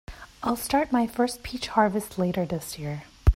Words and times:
I'll 0.41 0.55
start 0.55 0.91
my 0.91 1.05
first 1.05 1.43
peach 1.43 1.67
harvest 1.67 2.17
later 2.17 2.43
this 2.43 2.79
year. 2.79 3.03